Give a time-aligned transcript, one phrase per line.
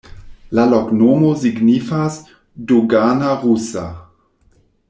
[0.59, 2.17] La loknomo signifas:
[2.73, 3.89] dogana-rusa.